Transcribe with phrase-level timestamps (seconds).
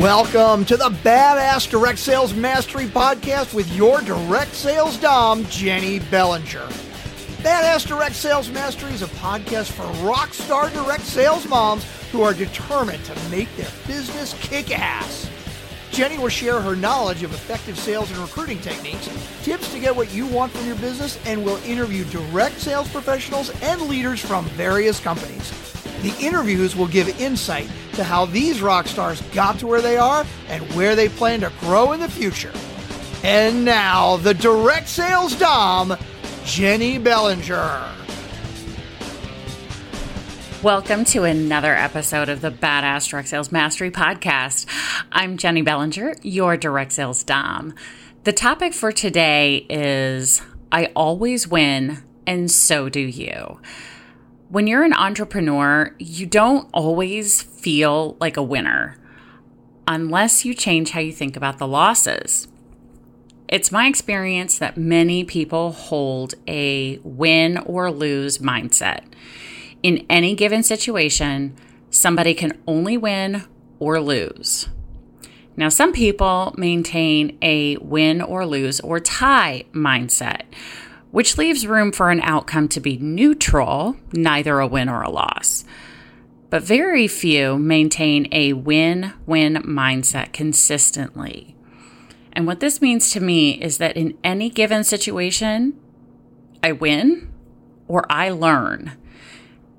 [0.00, 6.66] Welcome to the Badass Direct Sales Mastery Podcast with your direct sales dom, Jenny Bellinger.
[7.38, 12.34] Badass Direct Sales Mastery is a podcast for rock star direct sales moms who are
[12.34, 15.30] determined to make their business kick ass.
[15.92, 19.08] Jenny will share her knowledge of effective sales and recruiting techniques,
[19.42, 23.48] tips to get what you want from your business, and will interview direct sales professionals
[23.62, 25.75] and leaders from various companies.
[26.06, 30.24] The interviews will give insight to how these rock stars got to where they are
[30.46, 32.52] and where they plan to grow in the future.
[33.24, 35.96] And now, the direct sales dom,
[36.44, 37.92] Jenny Bellinger.
[40.62, 44.66] Welcome to another episode of the Badass Direct Sales Mastery Podcast.
[45.10, 47.74] I'm Jenny Bellinger, your direct sales dom.
[48.22, 53.58] The topic for today is I always win, and so do you.
[54.48, 58.96] When you're an entrepreneur, you don't always feel like a winner
[59.88, 62.46] unless you change how you think about the losses.
[63.48, 69.04] It's my experience that many people hold a win or lose mindset.
[69.82, 71.56] In any given situation,
[71.90, 73.44] somebody can only win
[73.80, 74.68] or lose.
[75.56, 80.42] Now, some people maintain a win or lose or tie mindset,
[81.16, 85.64] which leaves room for an outcome to be neutral, neither a win or a loss.
[86.50, 91.56] But very few maintain a win win mindset consistently.
[92.34, 95.80] And what this means to me is that in any given situation,
[96.62, 97.32] I win
[97.88, 98.92] or I learn.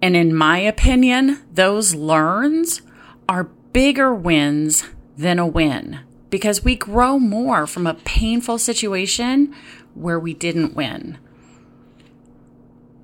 [0.00, 2.80] And in my opinion, those learns
[3.28, 4.84] are bigger wins
[5.18, 5.98] than a win
[6.30, 9.52] because we grow more from a painful situation
[9.94, 11.18] where we didn't win.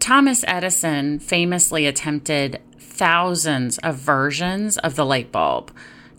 [0.01, 5.71] Thomas Edison famously attempted thousands of versions of the light bulb.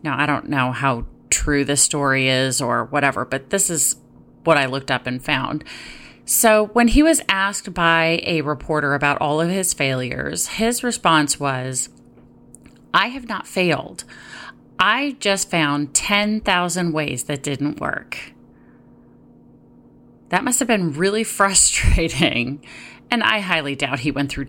[0.03, 3.97] Now, I don't know how true the story is or whatever, but this is
[4.43, 5.63] what I looked up and found.
[6.25, 11.39] So, when he was asked by a reporter about all of his failures, his response
[11.39, 11.89] was,
[12.93, 14.03] I have not failed.
[14.79, 18.33] I just found 10,000 ways that didn't work.
[20.29, 22.63] That must have been really frustrating.
[23.11, 24.47] And I highly doubt he went through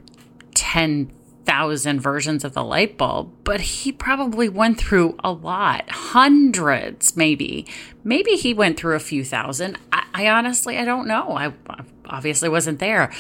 [0.55, 7.67] 10,000 versions of the light bulb, but he probably went through a lot, hundreds maybe.
[8.05, 9.79] Maybe he went through a few thousand.
[9.93, 11.37] I, I honestly, I don't know.
[11.37, 11.53] I
[12.07, 13.13] obviously wasn't there.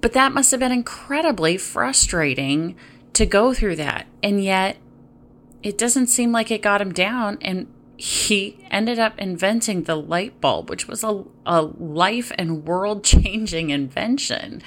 [0.00, 2.74] But that must have been incredibly frustrating
[3.12, 4.06] to go through that.
[4.22, 4.78] And yet,
[5.62, 7.38] it doesn't seem like it got him down.
[7.42, 7.66] And
[8.00, 13.68] he ended up inventing the light bulb, which was a, a life and world changing
[13.68, 14.62] invention.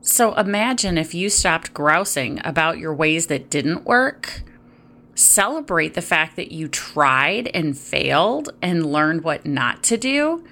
[0.00, 4.42] So imagine if you stopped grousing about your ways that didn't work.
[5.14, 10.44] Celebrate the fact that you tried and failed and learned what not to do,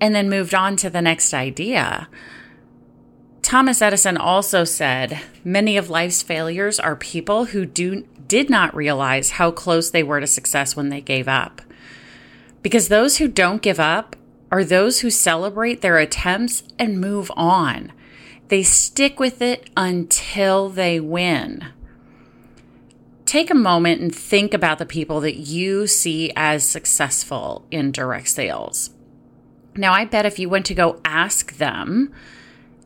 [0.00, 2.08] and then moved on to the next idea.
[3.42, 9.32] Thomas Edison also said many of life's failures are people who do did not realize
[9.32, 11.60] how close they were to success when they gave up.
[12.62, 14.16] Because those who don't give up
[14.50, 17.92] are those who celebrate their attempts and move on.
[18.48, 21.66] They stick with it until they win.
[23.26, 28.28] Take a moment and think about the people that you see as successful in direct
[28.28, 28.92] sales.
[29.76, 32.10] Now, I bet if you went to go ask them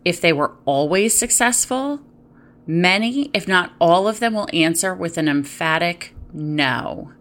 [0.05, 2.01] if they were always successful,
[2.67, 7.13] Many, if not all of them, will answer with an emphatic no.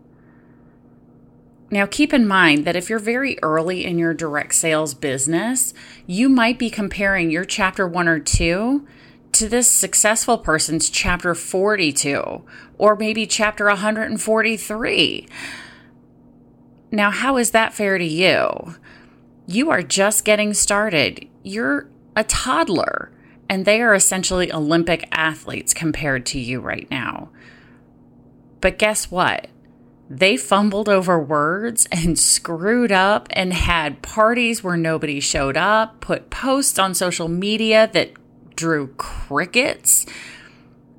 [1.71, 5.73] Now, keep in mind that if you're very early in your direct sales business,
[6.07, 8.87] you might be comparing your chapter one or two
[9.33, 12.43] to this successful person's chapter 42
[12.77, 15.27] or maybe chapter 143.
[16.91, 18.75] Now, how is that fair to you?
[19.47, 21.27] You are just getting started.
[21.43, 23.11] You're a toddler
[23.49, 27.29] and they are essentially Olympic athletes compared to you right now.
[28.61, 29.47] But guess what?
[30.09, 36.29] They fumbled over words and screwed up and had parties where nobody showed up, put
[36.29, 38.13] posts on social media that
[38.55, 40.05] drew crickets.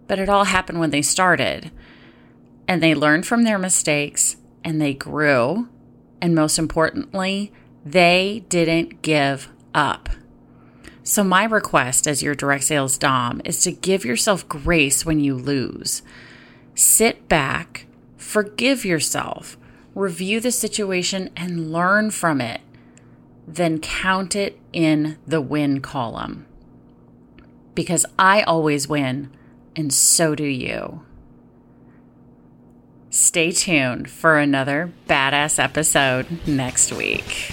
[0.06, 1.70] But it all happened when they started.
[2.68, 5.68] And they learned from their mistakes and they grew.
[6.20, 7.52] And most importantly,
[7.84, 10.08] they didn't give up.
[11.08, 15.36] So, my request as your direct sales Dom is to give yourself grace when you
[15.36, 16.02] lose.
[16.74, 17.86] Sit back,
[18.16, 19.56] forgive yourself,
[19.94, 22.60] review the situation, and learn from it.
[23.46, 26.44] Then count it in the win column.
[27.76, 29.30] Because I always win,
[29.76, 31.02] and so do you.
[33.10, 37.52] Stay tuned for another badass episode next week.